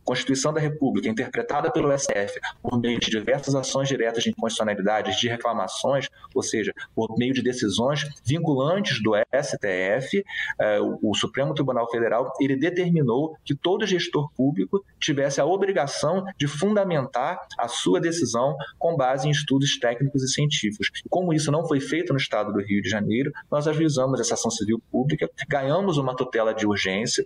Constituição 0.05 0.53
da 0.53 0.61
República, 0.61 1.09
interpretada 1.09 1.71
pelo 1.71 1.91
STF 1.97 2.39
por 2.61 2.79
meio 2.79 2.99
de 2.99 3.09
diversas 3.09 3.55
ações 3.55 3.87
diretas 3.87 4.23
de 4.23 4.29
inconstitucionalidade, 4.29 5.19
de 5.19 5.27
reclamações, 5.27 6.07
ou 6.33 6.43
seja, 6.43 6.71
por 6.95 7.17
meio 7.17 7.33
de 7.33 7.41
decisões 7.41 8.07
vinculantes 8.23 9.01
do 9.01 9.13
STF, 9.15 10.23
eh, 10.59 10.79
o 11.01 11.13
Supremo 11.15 11.53
Tribunal 11.53 11.89
Federal, 11.89 12.31
ele 12.39 12.55
determinou 12.55 13.35
que 13.43 13.55
todo 13.55 13.85
gestor 13.85 14.31
público 14.33 14.85
tivesse 14.99 15.41
a 15.41 15.45
obrigação 15.45 16.23
de 16.37 16.47
fundamentar 16.47 17.39
a 17.57 17.67
sua 17.67 17.99
decisão 17.99 18.55
com 18.77 18.95
base 18.95 19.27
em 19.27 19.31
estudos 19.31 19.77
técnicos 19.79 20.23
e 20.23 20.27
científicos. 20.27 20.91
Como 21.09 21.33
isso 21.33 21.51
não 21.51 21.65
foi 21.65 21.79
feito 21.79 22.13
no 22.13 22.19
estado 22.19 22.53
do 22.53 22.61
Rio 22.61 22.81
de 22.81 22.89
Janeiro, 22.89 23.31
nós 23.51 23.67
ajuizamos 23.67 24.19
essa 24.19 24.35
ação 24.35 24.51
civil 24.51 24.81
pública, 24.91 25.29
ganhamos 25.47 25.97
uma 25.97 26.15
tutela 26.15 26.53
de 26.53 26.67
urgência, 26.67 27.25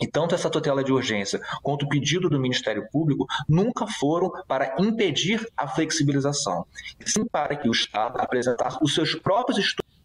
e 0.00 0.06
tanto 0.06 0.34
essa 0.34 0.50
tutela 0.50 0.84
de 0.84 0.92
urgência 0.92 1.40
quanto 1.62 1.84
o 1.84 1.88
pedido 1.88 2.28
do 2.28 2.40
Ministério 2.40 2.88
Público 2.90 3.26
nunca 3.48 3.86
foram 3.86 4.30
para 4.46 4.74
impedir 4.78 5.46
a 5.56 5.66
flexibilização, 5.68 6.66
sim 7.04 7.24
para 7.24 7.56
que 7.56 7.68
o 7.68 7.72
Estado 7.72 8.20
apresentasse 8.20 8.78
os 8.82 8.94
seus 8.94 9.14
próprios 9.14 9.58
estudos 9.58 9.95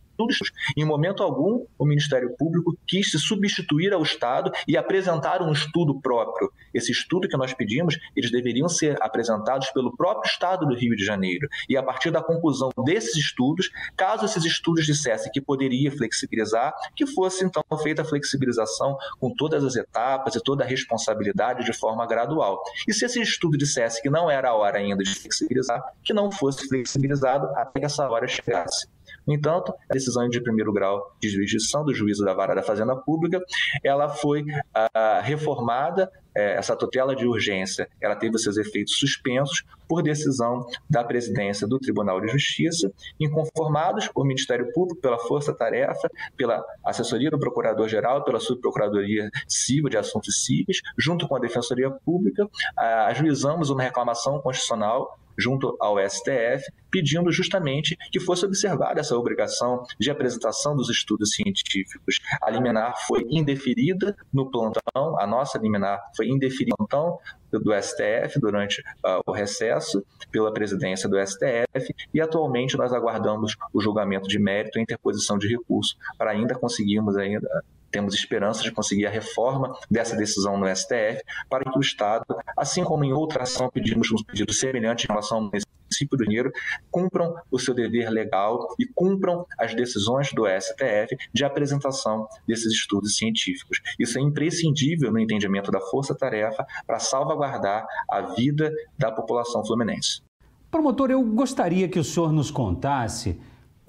Em 0.78 0.86
momento 0.86 1.24
algum, 1.24 1.66
o 1.78 1.86
Ministério 1.86 2.36
Público 2.38 2.78
quis 2.88 3.12
se 3.12 3.20
substituir 3.20 3.94
ao 3.94 4.02
Estado 4.02 4.52
e 4.68 4.78
apresentar 4.78 5.42
um 5.42 5.52
estudo 5.52 6.00
próprio. 6.00 6.52
Esse 6.74 6.92
estudo 6.92 7.28
que 7.28 7.38
nós 7.38 7.54
pedimos, 7.54 7.98
eles 8.16 8.32
deveriam 8.32 8.68
ser 8.70 8.98
apresentados 9.02 9.70
pelo 9.72 9.96
próprio 9.96 10.30
Estado 10.30 10.66
do 10.66 10.76
Rio 10.76 10.96
de 10.96 11.04
Janeiro. 11.04 11.48
E 11.68 11.78
a 11.78 11.84
partir 11.84 12.12
da 12.12 12.22
conclusão 12.22 12.70
desses 12.86 13.16
estudos, 13.16 13.70
caso 13.96 14.26
esses 14.26 14.46
estudos 14.46 14.86
dissessem 14.86 15.32
que 15.32 15.42
poderia 15.42 15.92
flexibilizar, 15.92 16.74
que 16.96 17.06
fosse 17.06 17.44
então 17.44 17.64
feita 17.82 18.02
a 18.02 18.06
flexibilização 18.06 18.98
com 19.20 19.34
todas 19.34 19.64
as 19.64 19.76
etapas 19.76 20.36
e 20.36 20.44
toda 20.44 20.64
a 20.64 20.68
responsabilidade 20.68 21.66
de 21.66 21.74
forma 21.74 22.06
gradual. 22.06 22.62
E 22.88 22.94
se 22.94 23.06
esse 23.06 23.22
estudo 23.22 23.58
dissesse 23.58 24.02
que 24.02 24.10
não 24.10 24.30
era 24.30 24.50
a 24.50 24.56
hora 24.56 24.78
ainda 24.78 25.04
de 25.04 25.14
flexibilizar, 25.14 25.82
que 26.04 26.14
não 26.14 26.32
fosse 26.32 26.68
flexibilizado 26.68 27.48
até 27.56 27.80
que 27.80 27.86
essa 27.86 28.08
hora 28.10 28.28
chegasse. 28.28 28.88
No 29.26 29.34
entanto, 29.34 29.74
a 29.90 29.94
decisão 29.94 30.28
de 30.28 30.42
primeiro 30.42 30.74
grau 30.74 31.16
de 31.20 31.30
jurisdição 31.30 31.84
do 31.84 31.94
juízo 31.94 32.24
da 32.24 32.34
vara 32.34 32.56
da 32.56 32.64
Fazenda 32.64 32.96
Pública, 32.96 33.42
ela 33.84 34.10
foi 34.10 34.46
ah, 34.74 35.22
reformada, 35.24 36.12
eh, 36.34 36.54
essa 36.54 36.76
tutela 36.76 37.16
de 37.16 37.26
urgência, 37.26 37.90
ela 38.02 38.16
teve 38.16 38.38
seus 38.38 38.58
efeitos 38.58 38.98
suspensos 38.98 39.64
por 39.88 40.02
decisão 40.02 40.66
da 40.90 41.04
presidência 41.04 41.68
do 41.68 41.78
Tribunal 41.78 42.22
de 42.22 42.30
Justiça, 42.30 42.92
inconformados 43.20 44.08
por 44.08 44.26
Ministério 44.26 44.72
Público, 44.72 45.02
pela 45.02 45.20
Força 45.20 45.54
Tarefa, 45.54 46.10
pela 46.38 46.64
assessoria 46.86 47.30
do 47.30 47.38
Procurador-Geral, 47.38 48.24
pela 48.24 48.40
Subprocuradoria 48.40 49.30
Civil 49.48 49.90
de 49.90 49.98
Assuntos 49.98 50.46
Cíveis, 50.46 50.80
junto 50.98 51.28
com 51.28 51.36
a 51.36 51.40
Defensoria 51.40 51.92
Pública, 51.92 52.48
ah, 52.78 53.08
ajuizamos 53.08 53.70
uma 53.70 53.84
reclamação 53.84 54.40
constitucional 54.40 55.20
junto 55.38 55.76
ao 55.80 55.98
STF, 55.98 56.72
pedindo 56.90 57.32
justamente 57.32 57.98
que 58.12 58.20
fosse 58.20 58.46
observada 58.46 59.00
essa 59.00 59.18
obrigação 59.18 59.84
de 60.00 60.12
apresentação 60.12 60.76
dos 60.76 60.90
estudos 60.90 61.32
científicos. 61.32 62.20
A 62.42 62.50
liminar 62.50 62.94
foi 63.08 63.26
indeferida 63.30 64.16
no 64.34 64.50
plantão, 64.50 65.20
a 65.20 65.26
nossa 65.26 65.58
liminar 65.58 66.00
foi 66.16 66.28
indeferida 66.28 66.76
no 66.78 66.88
plantão 66.88 67.18
do 67.52 67.74
STF 67.74 68.40
durante 68.40 68.82
uh, 68.82 69.22
o 69.26 69.32
recesso 69.32 70.06
pela 70.32 70.54
presidência 70.54 71.10
do 71.10 71.18
STF 71.20 71.94
e 72.14 72.22
atualmente 72.22 72.78
nós 72.78 72.94
aguardamos 72.94 73.56
o 73.74 73.82
julgamento 73.82 74.28
de 74.28 74.40
mérito 74.40 74.80
e 74.80 74.82
interposição 74.82 75.38
de 75.38 75.48
recurso 75.48 75.98
para 76.18 76.32
ainda 76.32 76.56
conseguirmos 76.56 77.18
ainda 77.18 77.48
temos 77.92 78.16
esperança 78.16 78.64
de 78.64 78.72
conseguir 78.72 79.06
a 79.06 79.10
reforma 79.10 79.78
dessa 79.90 80.16
decisão 80.16 80.58
no 80.58 80.68
STF 80.76 81.22
para 81.50 81.70
que 81.70 81.78
o 81.78 81.82
Estado, 81.82 82.26
assim 82.58 82.84
como 82.84 83.04
em 83.04 83.14
outra 83.14 83.44
ação 83.44 83.70
pedimos 83.70 84.12
um 84.12 84.24
pedido 84.24 84.54
semelhante 84.54 85.06
em 85.06 85.08
relação 85.08 85.38
ao 85.38 85.44
município 85.44 86.18
do 86.18 86.24
Rio, 86.24 86.52
cumpram 86.90 87.36
o 87.52 87.60
seu 87.60 87.74
dever 87.74 88.10
legal 88.10 88.68
e 88.80 88.86
cumpram 88.86 89.46
as 89.60 89.76
decisões 89.76 90.32
do 90.34 90.46
STF 90.48 91.16
de 91.34 91.44
apresentação 91.44 92.28
desses 92.48 92.72
estudos 92.74 93.18
científicos. 93.18 93.82
Isso 94.00 94.18
é 94.18 94.22
imprescindível 94.22 95.12
no 95.12 95.20
entendimento 95.20 95.72
da 95.72 95.82
força-tarefa 95.82 96.66
para 96.88 97.00
salvaguardar 97.00 97.86
a 98.10 98.22
vida 98.34 98.72
da 98.98 99.12
população 99.12 99.66
fluminense. 99.66 100.22
Promotor, 100.70 101.12
eu 101.12 101.22
gostaria 101.22 101.90
que 101.90 102.00
o 102.00 102.04
senhor 102.04 102.32
nos 102.32 102.50
contasse 102.50 103.38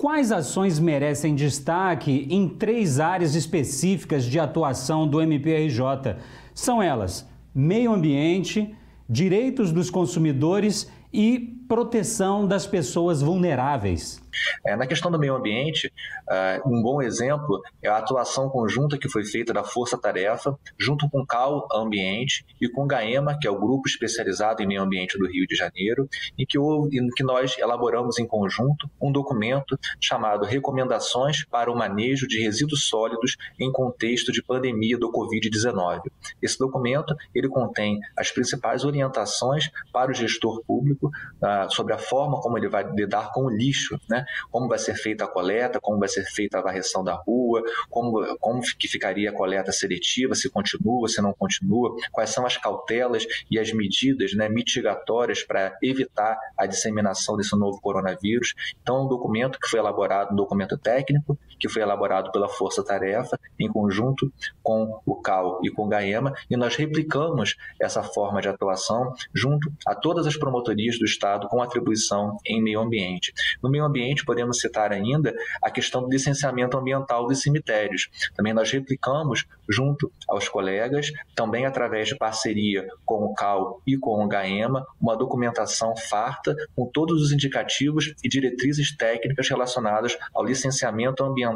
Quais 0.03 0.33
ações 0.33 0.81
merecem 0.81 1.33
destaque 1.33 2.27
em 2.29 2.49
três 2.49 2.99
áreas 2.99 3.37
específicas 3.37 4.25
de 4.25 4.37
atuação 4.41 5.07
do 5.07 5.21
MPRJ? 5.21 6.17
São 6.53 6.83
elas: 6.83 7.25
meio 7.55 7.93
ambiente, 7.93 8.75
direitos 9.09 9.71
dos 9.71 9.91
consumidores 9.91 10.91
e 11.13 11.62
proteção 11.73 12.47
das 12.47 12.67
pessoas 12.67 13.23
vulneráveis. 13.23 14.21
É, 14.65 14.77
na 14.77 14.87
questão 14.87 15.11
do 15.11 15.19
meio 15.19 15.35
ambiente, 15.35 15.93
uh, 16.29 16.69
um 16.71 16.83
bom 16.83 17.03
exemplo 17.03 17.63
é 17.83 17.89
a 17.89 17.99
atuação 17.99 18.49
conjunta 18.49 18.99
que 18.99 19.09
foi 19.09 19.25
feita 19.25 19.53
da 19.53 19.65
Força 19.65 19.99
Tarefa, 19.99 20.59
junto 20.79 21.09
com 21.09 21.21
o 21.21 21.27
CAL 21.27 21.67
Ambiente 21.75 22.45
e 22.61 22.69
com 22.69 22.85
o 22.85 22.87
GAEMA, 22.87 23.39
que 23.41 23.47
é 23.47 23.51
o 23.51 23.59
Grupo 23.59 23.89
Especializado 23.89 24.63
em 24.63 24.67
Meio 24.67 24.83
Ambiente 24.83 25.19
do 25.19 25.27
Rio 25.27 25.47
de 25.47 25.55
Janeiro, 25.55 26.09
em 26.39 26.47
que, 26.47 26.59
houve, 26.59 26.99
em 26.99 27.09
que 27.09 27.23
nós 27.23 27.57
elaboramos 27.59 28.19
em 28.19 28.27
conjunto 28.27 28.91
um 29.01 29.13
documento 29.13 29.79
chamado 30.01 30.47
Recomendações 30.47 31.45
para 31.47 31.71
o 31.71 31.77
Manejo 31.77 32.27
de 32.27 32.41
Resíduos 32.41 32.89
Sólidos 32.89 33.37
em 33.59 33.71
Contexto 33.71 34.33
de 34.33 34.43
Pandemia 34.43 34.99
do 34.99 35.11
Covid-19. 35.11 36.03
Esse 36.41 36.59
documento 36.59 37.15
ele 37.35 37.49
contém 37.49 37.99
as 38.17 38.31
principais 38.31 38.85
orientações 38.85 39.71
para 39.93 40.11
o 40.11 40.15
gestor 40.15 40.63
público 40.65 41.09
uh, 41.43 41.62
sobre 41.71 41.93
a 41.93 41.99
forma 41.99 42.41
como 42.41 42.59
ele 42.59 42.69
vai 42.69 42.85
lidar 42.85 43.31
com 43.33 43.45
o 43.47 43.51
lixo, 43.51 43.99
né? 44.09 44.25
Como 44.51 44.69
vai 44.69 44.79
ser 44.79 44.95
feita 44.95 45.25
a 45.25 45.29
coleta, 45.29 45.81
como 45.81 45.99
vai 45.99 46.09
ser 46.09 46.25
feita 46.25 46.59
a 46.59 46.63
varreção 46.63 47.03
da 47.05 47.15
rua, 47.15 47.63
como, 47.91 48.37
como 48.39 48.61
que 48.79 48.89
ficaria 48.89 49.31
a 49.31 49.33
coleta 49.33 49.73
seletiva, 49.73 50.35
se 50.35 50.51
continua, 50.51 51.09
se 51.09 51.21
não 51.21 51.33
continua, 51.33 51.95
quais 52.11 52.31
são 52.31 52.47
as 52.47 52.57
cautelas 52.57 53.27
e 53.51 53.59
as 53.59 53.73
medidas 53.73 54.35
né, 54.35 54.49
mitigatórias 54.49 55.43
para 55.43 55.77
evitar 55.83 56.39
a 56.57 56.67
disseminação 56.67 57.37
desse 57.37 57.57
novo 57.57 57.81
coronavírus. 57.81 58.55
Então, 58.81 58.97
é 58.97 59.01
um 59.03 59.09
documento 59.09 59.59
que 59.59 59.69
foi 59.69 59.79
elaborado, 59.79 60.33
um 60.33 60.37
documento 60.37 60.77
técnico, 60.79 61.39
que 61.63 61.69
foi 61.69 61.81
elaborado 61.81 62.33
pela 62.33 62.49
Força 62.49 62.85
Tarefa, 62.85 63.39
em 63.57 63.69
conjunto 63.69 64.33
com 64.65 65.01
o 65.07 65.15
CAL 65.15 65.61
e 65.63 65.71
com 65.71 65.87
o 65.87 65.89
GAEMA, 65.89 66.35
e 66.51 66.57
nós 66.57 66.75
replicamos 66.75 67.55
essa 67.81 68.03
forma 68.03 68.43
de 68.43 68.49
atuação 68.49 69.15
junto 69.33 69.73
a 69.87 69.95
todas 69.95 70.27
as 70.27 70.37
promotorias 70.37 70.99
do 70.99 71.05
Estado 71.05 71.47
com 71.47 71.63
atribuição 71.63 72.37
em 72.45 72.61
meio 72.61 72.81
ambiente. 72.81 73.33
No 73.63 73.71
meio 73.71 73.85
ambiente, 73.85 74.25
podemos 74.25 74.59
citar 74.59 74.91
ainda 74.91 75.33
a 75.63 75.71
questão 75.71 76.03
do 76.03 76.11
licenciamento 76.11 76.77
ambiental 76.77 77.29
dos 77.29 77.41
cemitérios. 77.41 78.11
Também 78.35 78.53
nós 78.53 78.69
replicamos, 78.73 79.47
junto 79.69 80.11
aos 80.29 80.49
colegas, 80.49 81.13
também 81.33 81.65
através 81.65 82.09
de 82.09 82.17
parceria 82.17 82.89
com 83.05 83.25
o 83.25 83.35
CAL 83.35 83.81
e 83.87 83.97
com 83.97 84.25
o 84.25 84.27
GAEMA, 84.27 84.85
uma 85.01 85.17
documentação 85.17 85.95
farta 85.97 86.57
com 86.75 86.87
todos 86.87 87.23
os 87.23 87.31
indicativos 87.31 88.13
e 88.25 88.29
diretrizes 88.29 88.97
técnicas 88.97 89.49
relacionadas 89.49 90.19
ao 90.35 90.45
licenciamento 90.45 91.23
ambiental 91.23 91.52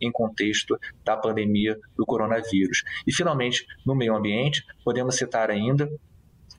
em 0.00 0.10
contexto 0.10 0.78
da 1.04 1.16
pandemia 1.16 1.78
do 1.96 2.04
coronavírus. 2.04 2.82
E, 3.06 3.12
finalmente, 3.12 3.66
no 3.84 3.94
meio 3.94 4.16
ambiente, 4.16 4.64
podemos 4.84 5.16
citar 5.16 5.50
ainda 5.50 5.88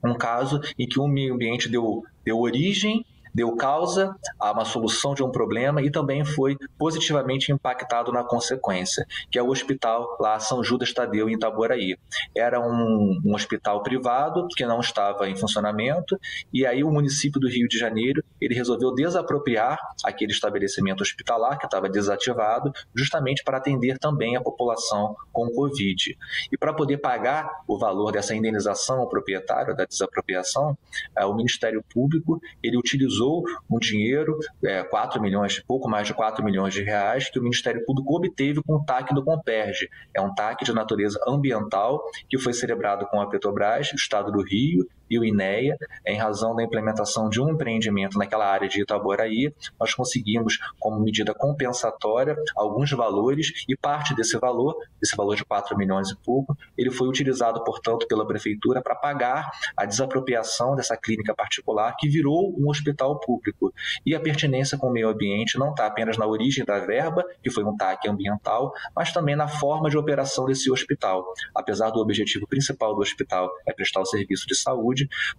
um 0.03 0.15
caso 0.15 0.59
em 0.77 0.87
que 0.87 0.99
o 0.99 1.07
meio 1.07 1.33
ambiente 1.33 1.69
deu, 1.69 2.03
deu 2.25 2.39
origem 2.39 3.05
deu 3.33 3.55
causa 3.55 4.15
a 4.39 4.51
uma 4.51 4.65
solução 4.65 5.13
de 5.13 5.23
um 5.23 5.31
problema 5.31 5.81
e 5.81 5.89
também 5.89 6.23
foi 6.23 6.57
positivamente 6.77 7.51
impactado 7.51 8.11
na 8.11 8.23
consequência, 8.23 9.05
que 9.31 9.39
é 9.39 9.43
o 9.43 9.49
hospital 9.49 10.17
lá 10.19 10.39
São 10.39 10.63
Judas 10.63 10.93
Tadeu, 10.93 11.29
em 11.29 11.33
Itaboraí. 11.33 11.97
Era 12.35 12.59
um, 12.59 13.19
um 13.25 13.33
hospital 13.33 13.81
privado 13.81 14.47
que 14.55 14.65
não 14.65 14.79
estava 14.79 15.29
em 15.29 15.35
funcionamento 15.35 16.19
e 16.53 16.65
aí 16.65 16.83
o 16.83 16.91
município 16.91 17.39
do 17.39 17.47
Rio 17.47 17.67
de 17.67 17.77
Janeiro 17.77 18.23
ele 18.39 18.53
resolveu 18.53 18.93
desapropriar 18.93 19.77
aquele 20.03 20.31
estabelecimento 20.31 21.01
hospitalar 21.01 21.57
que 21.57 21.65
estava 21.65 21.89
desativado, 21.89 22.71
justamente 22.95 23.43
para 23.43 23.57
atender 23.57 23.97
também 23.97 24.35
a 24.35 24.41
população 24.41 25.15
com 25.31 25.49
Covid. 25.49 26.17
E 26.51 26.57
para 26.57 26.73
poder 26.73 26.97
pagar 26.97 27.49
o 27.67 27.77
valor 27.77 28.11
dessa 28.11 28.35
indenização 28.35 28.99
ao 28.99 29.09
proprietário 29.09 29.75
da 29.75 29.85
desapropriação, 29.85 30.77
eh, 31.17 31.25
o 31.25 31.33
Ministério 31.33 31.83
Público 31.93 32.41
ele 32.61 32.77
utilizou 32.77 33.22
utilizou 33.23 33.43
um 33.69 33.79
dinheiro, 33.79 34.37
é, 34.63 34.83
4 34.83 35.21
milhões, 35.21 35.59
pouco 35.65 35.89
mais 35.89 36.07
de 36.07 36.13
4 36.13 36.43
milhões 36.43 36.73
de 36.73 36.83
reais, 36.83 37.29
que 37.29 37.39
o 37.39 37.41
Ministério 37.43 37.83
Público 37.85 38.15
obteve 38.15 38.61
com 38.61 38.75
o 38.75 38.85
TAC 38.85 39.13
do 39.13 39.23
Comperge. 39.23 39.89
É 40.13 40.21
um 40.21 40.33
TAC 40.33 40.63
de 40.65 40.73
natureza 40.73 41.19
ambiental 41.27 42.01
que 42.29 42.37
foi 42.37 42.53
celebrado 42.53 43.05
com 43.07 43.21
a 43.21 43.29
Petrobras, 43.29 43.91
o 43.91 43.95
Estado 43.95 44.31
do 44.31 44.43
Rio 44.43 44.85
e 45.09 45.19
o 45.19 45.23
INEA, 45.23 45.77
em 46.05 46.17
razão 46.17 46.55
da 46.55 46.63
implementação 46.63 47.29
de 47.29 47.41
um 47.41 47.49
empreendimento 47.49 48.17
naquela 48.17 48.45
área 48.45 48.67
de 48.67 48.81
Itaboraí, 48.81 49.53
nós 49.79 49.93
conseguimos, 49.93 50.57
como 50.79 50.99
medida 50.99 51.33
compensatória, 51.33 52.35
alguns 52.55 52.91
valores 52.91 53.63
e 53.67 53.75
parte 53.75 54.15
desse 54.15 54.37
valor, 54.37 54.75
esse 55.01 55.15
valor 55.15 55.35
de 55.35 55.45
4 55.45 55.77
milhões 55.77 56.09
e 56.09 56.15
pouco, 56.15 56.57
ele 56.77 56.91
foi 56.91 57.07
utilizado, 57.07 57.63
portanto, 57.63 58.07
pela 58.07 58.25
prefeitura 58.25 58.81
para 58.81 58.95
pagar 58.95 59.51
a 59.75 59.85
desapropriação 59.85 60.75
dessa 60.75 60.97
clínica 60.97 61.33
particular 61.35 61.95
que 61.97 62.09
virou 62.09 62.53
um 62.57 62.69
hospital 62.69 63.19
público. 63.19 63.73
E 64.05 64.15
a 64.15 64.19
pertinência 64.19 64.77
com 64.77 64.87
o 64.87 64.91
meio 64.91 65.09
ambiente 65.09 65.57
não 65.57 65.71
está 65.71 65.85
apenas 65.85 66.17
na 66.17 66.25
origem 66.25 66.65
da 66.65 66.79
verba, 66.79 67.23
que 67.41 67.49
foi 67.49 67.63
um 67.63 67.75
TAC 67.75 68.07
ambiental, 68.07 68.73
mas 68.95 69.11
também 69.11 69.35
na 69.35 69.47
forma 69.47 69.89
de 69.89 69.97
operação 69.97 70.45
desse 70.45 70.71
hospital. 70.71 71.25
Apesar 71.53 71.89
do 71.89 71.99
objetivo 71.99 72.47
principal 72.47 72.95
do 72.95 73.01
hospital 73.01 73.49
é 73.65 73.73
prestar 73.73 74.01
o 74.01 74.05
serviço 74.05 74.47
de 74.47 74.55
saúde, 74.55 74.92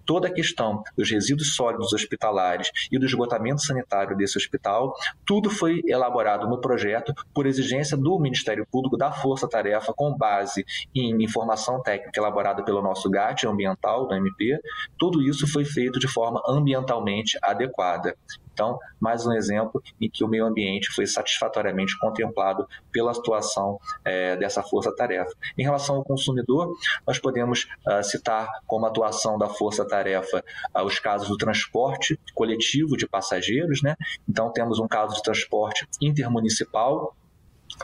toda 0.05 0.29
a 0.29 0.33
questão 0.33 0.83
dos 0.97 1.11
resíduos 1.11 1.55
sólidos 1.55 1.93
hospitalares 1.93 2.71
e 2.91 2.99
do 2.99 3.07
esgotamento 3.07 3.63
sanitário 3.63 4.17
desse 4.17 4.37
hospital, 4.39 4.95
tudo 5.27 5.51
foi 5.51 5.83
elaborado 5.87 6.49
no 6.49 6.61
projeto 6.61 7.15
por 7.33 7.47
exigência 7.47 7.97
do 7.97 8.19
Ministério 8.19 8.67
Público 8.71 8.97
da 8.97 9.13
Força 9.13 9.49
Tarefa 9.49 9.93
com 9.95 10.17
base 10.17 10.65
em 10.95 11.23
informação 11.23 11.83
técnica 11.83 12.21
elaborada 12.21 12.65
pelo 12.65 12.83
nosso 12.83 13.11
GAT 13.11 13.47
ambiental 13.47 14.07
do 14.07 14.15
MP. 14.15 14.59
Tudo 14.99 15.23
isso 15.23 15.47
foi 15.47 15.65
feito 15.65 15.99
de 15.99 16.09
forma 16.09 16.43
ambientalmente 16.49 17.39
adequada. 17.43 18.17
Então, 18.55 18.79
mais 19.01 19.27
um 19.27 19.33
exemplo 19.33 19.83
em 20.01 20.09
que 20.09 20.25
o 20.25 20.29
meio 20.29 20.47
ambiente 20.47 20.89
foi 20.93 21.07
satisfatoriamente 21.07 21.99
contemplado 21.99 22.67
pela 22.93 23.11
atuação 23.11 23.79
é, 24.05 24.37
dessa 24.37 24.63
força-tarefa. 24.63 25.33
Em 25.59 25.65
relação 25.65 25.97
ao 25.97 26.05
consumidor, 26.05 26.73
nós 27.07 27.19
podemos 27.19 27.67
uh, 27.87 28.03
citar 28.03 28.49
como 28.67 28.87
atuação 28.87 29.37
da 29.37 29.49
força-tarefa 29.49 30.43
uh, 30.75 30.83
os 30.83 31.01
casos 31.01 31.29
do 31.29 31.37
transporte 31.37 32.19
coletivo 32.33 32.97
de 32.97 33.09
passageiros. 33.09 33.83
Né? 33.83 33.97
Então, 34.29 34.53
temos 34.53 34.79
um 34.79 34.87
caso 34.87 35.17
de 35.17 35.23
transporte 35.23 35.87
intermunicipal 36.01 37.15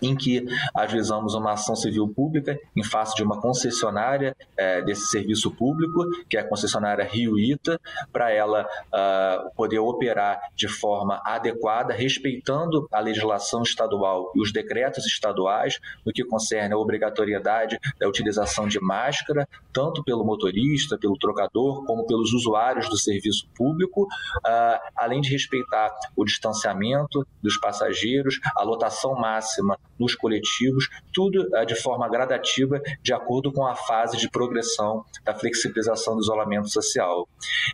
em 0.02 0.16
que 0.16 0.46
ajuizamos 0.76 1.34
uma 1.34 1.52
ação 1.52 1.75
civil 1.75 2.08
pública 2.08 2.58
em 2.76 2.82
face 2.82 3.14
de 3.14 3.22
uma 3.22 3.40
concessionária 3.40 4.37
é, 4.56 4.82
desse 4.82 5.06
serviço 5.06 5.50
público, 5.50 6.04
que 6.28 6.37
é 6.37 6.40
a 6.40 6.49
concessionária 6.49 7.04
Rio 7.04 7.38
Ita, 7.38 7.80
para 8.12 8.30
ela 8.30 8.62
uh, 8.64 9.54
poder 9.54 9.78
operar 9.78 10.40
de 10.54 10.68
forma 10.68 11.20
adequada, 11.25 11.92
respeitando 11.92 12.87
a 12.92 13.00
legislação 13.00 13.62
estadual 13.62 14.32
e 14.34 14.40
os 14.40 14.52
decretos 14.52 15.06
estaduais 15.06 15.78
no 16.04 16.12
que 16.12 16.25
concerne 16.25 16.75
a 16.75 16.78
obrigatoriedade 16.78 17.78
da 17.99 18.08
utilização 18.08 18.68
de 18.68 18.80
máscara, 18.80 19.49
tanto 19.72 20.02
pelo 20.04 20.25
motorista, 20.25 20.99
pelo 20.99 21.18
trocador, 21.18 21.84
como 21.84 22.06
pelos 22.06 22.32
usuários 22.32 22.88
do 22.88 22.99
serviço 22.99 23.49
público, 23.54 24.04
uh, 24.04 24.90
além 24.96 25.20
de 25.20 25.30
respeitar 25.30 25.94
o 26.16 26.25
distanciamento 26.25 27.26
dos 27.42 27.58
passageiros, 27.58 28.38
a 28.56 28.62
lotação 28.62 29.14
máxima 29.14 29.70
nos 29.99 30.15
coletivos, 30.15 30.89
tudo 31.12 31.49
eh, 31.55 31.65
de 31.67 31.75
forma 31.75 32.09
gradativa, 32.09 32.81
de 33.03 33.12
acordo 33.12 33.53
com 33.53 33.67
a 33.67 33.75
fase 33.75 34.17
de 34.17 34.31
progressão 34.31 35.05
da 35.25 35.35
flexibilização 35.35 36.15
do 36.17 36.23
isolamento 36.23 36.69
social. 36.69 37.29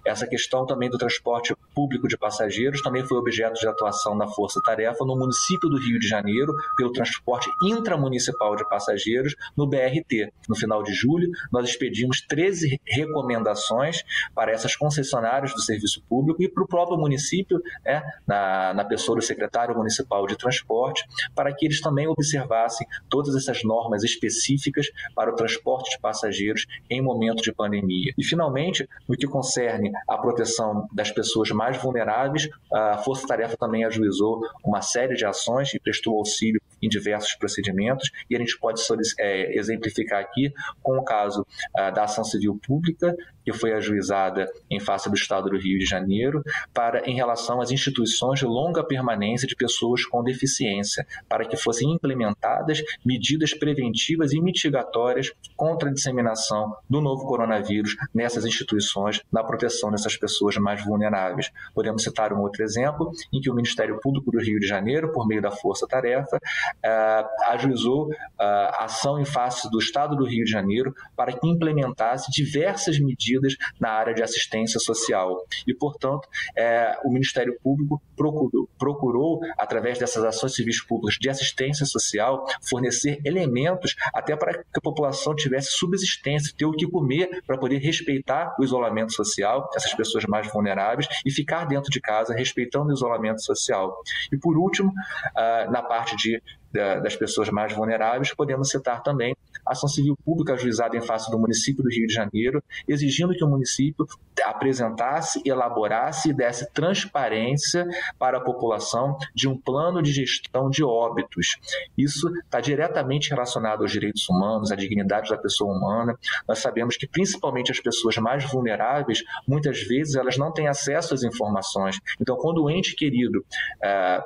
Essa 0.05 0.27
questão 0.27 0.67
também 0.67 0.91
do 0.91 0.99
transporte 0.99 1.55
público 1.75 2.09
de 2.09 2.17
passageiros 2.17 2.83
também 2.83 3.05
foi 3.05 3.17
objeto 3.19 3.61
de 3.61 3.69
atuação 3.69 4.17
da 4.17 4.27
Força 4.27 4.61
Tarefa 4.65 5.05
no 5.05 5.17
município 5.17 5.69
do 5.69 5.79
Rio 5.79 5.99
de 5.99 6.09
Janeiro, 6.09 6.53
pelo 6.77 6.93
transporte 6.93 7.49
intramunicipal 7.63 8.57
de 8.57 8.69
passageiros 8.69 9.35
no 9.57 9.67
BRT. 9.67 10.33
No 10.49 10.57
final 10.57 10.83
de 10.83 10.93
julho, 10.93 11.31
nós 11.53 11.69
expedimos 11.69 12.21
13 12.23 12.81
recomendações 12.87 14.03
para 14.35 14.53
essas 14.53 14.75
concessionárias 14.75 15.53
do 15.53 15.61
serviço 15.61 16.03
público 16.09 16.43
e 16.43 16.49
para 16.49 16.63
o 16.63 16.67
próprio 16.67 16.99
município, 16.99 17.61
né, 17.85 18.03
na, 18.27 18.75
na 18.75 18.85
pessoa 18.85 19.17
do 19.17 19.23
secretário 19.23 19.77
municipal 19.77 20.27
de 20.27 20.37
transporte, 20.37 21.05
para 21.35 21.53
que 21.55 21.67
eles 21.67 21.81
também 21.87 22.09
observassem 22.09 22.85
todas 23.09 23.37
essas 23.37 23.63
normas 23.63 24.03
específicas 24.03 24.89
para 25.15 25.31
o 25.31 25.37
transporte 25.37 25.91
de 25.91 26.01
passageiros 26.01 26.67
em 26.91 27.01
momento 27.01 27.43
de 27.43 27.53
pandemia. 27.53 28.13
E, 28.19 28.25
finalmente, 28.25 28.89
no 29.09 29.17
que 29.17 29.27
concerne 29.27 29.93
à 30.09 30.19
proteção 30.19 30.89
das 30.93 31.13
pessoas 31.13 31.51
mais 31.51 31.77
vulneráveis, 31.77 32.49
a 32.73 32.99
Força 32.99 33.27
Tarefa 33.27 33.57
também 33.57 33.85
ajuizou 33.85 34.41
uma 34.65 34.83
série 34.83 35.15
de 35.15 35.25
ações 35.25 35.73
e 35.75 35.79
prestou 35.79 36.19
auxílio 36.19 36.61
em 36.83 36.89
diversos 36.89 37.35
procedimentos, 37.35 38.11
e 38.29 38.35
a 38.35 38.39
gente 38.39 38.59
pode 38.59 38.83
é, 39.19 39.57
exemplificar 39.57 40.21
aqui 40.21 40.53
com 40.83 40.99
o 40.99 41.05
caso 41.05 41.47
ah, 41.75 41.91
da 41.91 42.05
ação 42.05 42.25
civil 42.25 42.59
pública, 42.67 43.17
que 43.47 43.53
foi 43.53 43.73
ajuizada 43.73 44.51
em 44.69 44.81
face 44.81 45.09
do 45.09 45.15
Estado 45.15 45.49
do 45.49 45.57
Rio 45.57 45.79
de 45.79 45.85
Janeiro, 45.85 46.43
para 46.75 47.09
em 47.09 47.15
relação 47.15 47.61
às 47.61 47.71
instituições 47.71 48.41
de 48.41 48.45
longa 48.45 48.83
permanência 48.83 49.47
de 49.47 49.55
pessoas 49.55 50.05
com 50.05 50.21
deficiência, 50.25 51.07
para 51.29 51.45
que 51.45 51.57
fossem 51.57 51.93
implementadas 51.93 52.83
medidas 53.05 53.55
preventivas 53.55 54.33
e 54.33 54.41
mitigatórias 54.41 55.33
contra 55.57 55.89
a 55.89 55.93
disseminação 55.93 56.75
do 56.91 57.01
novo 57.01 57.25
coronavírus 57.25 57.97
nessas 58.13 58.45
instituições, 58.45 59.23
na 59.31 59.45
proteção 59.45 59.93
dessas 59.93 60.17
pessoas 60.17 60.57
mais 60.57 60.85
vulneráveis. 60.85 61.53
Podemos 61.73 62.03
citar 62.03 62.33
um 62.33 62.41
outro 62.41 62.65
exemplo, 62.65 63.13
em 63.33 63.41
que 63.41 63.49
o 63.49 63.55
Ministério 63.55 64.01
Público 64.01 64.33
do 64.33 64.41
Rio 64.41 64.59
de 64.59 64.67
Janeiro, 64.67 65.13
por 65.13 65.25
meio 65.25 65.41
da 65.41 65.53
Força 65.53 65.87
Tarefa, 65.87 66.41
eh, 66.83 67.25
ajuizou 67.47 68.11
eh, 68.13 68.71
ação 68.77 69.21
em 69.21 69.25
face 69.25 69.71
do 69.71 69.79
Estado 69.79 70.17
do 70.17 70.25
Rio 70.25 70.45
de 70.45 70.51
Janeiro 70.51 70.93
para 71.15 71.33
que 71.33 71.47
implementasse 71.47 72.29
diversas 72.33 72.99
medidas 72.99 73.36
na 73.81 73.91
área 73.91 74.15
de 74.15 74.23
assistência 74.23 74.79
social. 74.81 75.45
E, 75.67 75.75
portanto, 75.75 76.29
é, 76.57 76.97
o 77.05 77.11
Ministério 77.11 77.59
Público 77.63 78.03
procurou, 78.17 78.69
procurou, 78.79 79.41
através 79.59 79.99
dessas 79.99 80.25
ações 80.25 80.55
civis 80.55 80.83
públicas 80.83 81.17
de 81.21 81.29
assistência 81.29 81.87
social, 81.87 82.45
fornecer 82.69 83.21
elementos 83.25 83.95
até 84.13 84.37
para 84.37 84.55
que 84.55 84.79
a 84.79 84.81
população 84.81 85.35
tivesse 85.35 85.73
subsistência, 85.73 86.55
ter 86.57 86.65
o 86.65 86.73
que 86.73 86.87
comer 86.87 87.43
para 87.47 87.59
poder 87.59 87.79
respeitar 87.79 88.55
o 88.59 88.65
isolamento 88.65 89.13
social, 89.13 89.71
essas 89.75 89.95
pessoas 89.95 90.25
mais 90.27 90.51
vulneráveis, 90.51 91.07
e 91.25 91.31
ficar 91.31 91.65
dentro 91.67 91.91
de 91.91 92.01
casa 92.01 92.35
respeitando 92.35 92.91
o 92.91 92.93
isolamento 92.93 93.43
social. 93.43 93.97
E, 94.33 94.37
por 94.37 94.57
último, 94.57 94.93
ah, 95.35 95.67
na 95.71 95.83
parte 95.83 96.17
de 96.17 96.41
das 96.77 97.17
pessoas 97.17 97.51
mais 97.51 97.73
vulneráveis, 97.73 98.35
podemos 98.35 98.71
citar 98.71 99.03
também 99.03 99.37
a 99.65 99.73
ação 99.73 99.89
civil 99.89 100.17
pública 100.25 100.55
ajuizada 100.55 100.97
em 100.97 101.01
face 101.01 101.31
do 101.31 101.39
município 101.39 101.83
do 101.83 101.91
Rio 101.91 102.07
de 102.07 102.15
Janeiro, 102.15 102.63
exigindo 102.87 103.35
que 103.35 103.45
o 103.45 103.49
município 103.49 104.07
apresentasse, 104.45 105.43
elaborasse 105.45 106.31
e 106.31 106.33
desse 106.33 106.71
transparência 106.73 107.87
para 108.19 108.39
a 108.39 108.41
população 108.41 109.17
de 109.35 109.49
um 109.49 109.57
plano 109.57 110.03
de 110.03 110.13
gestão 110.13 110.71
de 110.71 110.85
óbitos. 110.85 111.57
Isso 111.97 112.29
está 112.39 112.61
diretamente 112.61 113.31
relacionado 113.31 113.83
aos 113.83 113.91
direitos 113.91 114.29
humanos, 114.29 114.71
à 114.71 114.77
dignidade 114.77 115.31
da 115.31 115.39
pessoa 115.39 115.73
humana. 115.73 116.17
Nós 116.47 116.59
sabemos 116.59 116.97
que, 116.97 117.07
principalmente 117.07 117.73
as 117.73 117.81
pessoas 117.81 118.17
mais 118.19 118.45
vulneráveis, 118.45 119.23
muitas 119.49 119.81
vezes 119.83 120.15
elas 120.15 120.37
não 120.37 120.53
têm 120.53 120.69
acesso 120.69 121.15
às 121.15 121.23
informações. 121.23 121.99
Então, 122.21 122.37
quando 122.37 122.63
o 122.63 122.71
ente 122.71 122.95
querido. 122.95 123.45
É, 123.83 124.23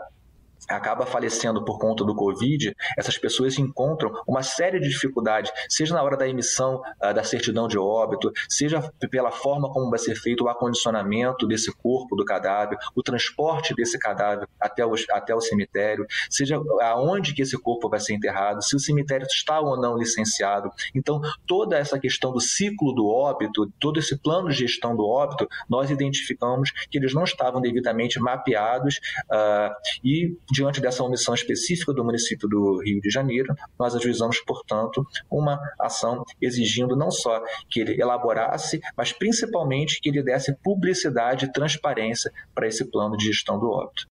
acaba 0.70 1.06
falecendo 1.06 1.64
por 1.64 1.78
conta 1.78 2.04
do 2.04 2.14
Covid, 2.14 2.74
essas 2.96 3.18
pessoas 3.18 3.58
encontram 3.58 4.12
uma 4.26 4.42
série 4.42 4.80
de 4.80 4.88
dificuldades, 4.88 5.52
seja 5.68 5.94
na 5.94 6.02
hora 6.02 6.16
da 6.16 6.28
emissão 6.28 6.82
uh, 7.02 7.14
da 7.14 7.22
certidão 7.24 7.68
de 7.68 7.78
óbito, 7.78 8.32
seja 8.48 8.80
pela 9.10 9.30
forma 9.30 9.72
como 9.72 9.90
vai 9.90 9.98
ser 9.98 10.14
feito 10.14 10.44
o 10.44 10.48
acondicionamento 10.48 11.46
desse 11.46 11.72
corpo 11.72 12.16
do 12.16 12.24
cadáver, 12.24 12.78
o 12.94 13.02
transporte 13.02 13.74
desse 13.74 13.98
cadáver 13.98 14.48
até 14.60 14.84
o, 14.84 14.94
até 15.10 15.34
o 15.34 15.40
cemitério, 15.40 16.06
seja 16.28 16.60
aonde 16.82 17.34
que 17.34 17.42
esse 17.42 17.58
corpo 17.58 17.88
vai 17.88 18.00
ser 18.00 18.14
enterrado, 18.14 18.62
se 18.62 18.76
o 18.76 18.80
cemitério 18.80 19.26
está 19.26 19.60
ou 19.60 19.76
não 19.80 19.96
licenciado. 19.96 20.70
Então, 20.94 21.20
toda 21.46 21.76
essa 21.76 21.98
questão 21.98 22.32
do 22.32 22.40
ciclo 22.40 22.92
do 22.92 23.06
óbito, 23.06 23.70
todo 23.78 23.98
esse 23.98 24.16
plano 24.16 24.48
de 24.48 24.56
gestão 24.56 24.96
do 24.96 25.06
óbito, 25.06 25.48
nós 25.68 25.90
identificamos 25.90 26.70
que 26.90 26.98
eles 26.98 27.14
não 27.14 27.24
estavam 27.24 27.60
devidamente 27.60 28.18
mapeados 28.20 29.00
uh, 29.30 29.74
e 30.04 30.36
diante 30.60 30.80
dessa 30.80 31.02
omissão 31.02 31.34
específica 31.34 31.92
do 31.92 32.04
município 32.04 32.46
do 32.46 32.82
Rio 32.82 33.00
de 33.00 33.08
Janeiro, 33.08 33.54
nós 33.78 33.94
ajuizamos, 33.94 34.40
portanto, 34.40 35.06
uma 35.30 35.58
ação 35.78 36.22
exigindo 36.40 36.94
não 36.94 37.10
só 37.10 37.42
que 37.70 37.80
ele 37.80 38.00
elaborasse, 38.00 38.78
mas 38.94 39.10
principalmente 39.10 39.98
que 40.02 40.10
ele 40.10 40.22
desse 40.22 40.54
publicidade 40.62 41.46
e 41.46 41.52
transparência 41.52 42.30
para 42.54 42.68
esse 42.68 42.84
plano 42.90 43.16
de 43.16 43.24
gestão 43.24 43.58
do 43.58 43.70
óbito. 43.70 44.06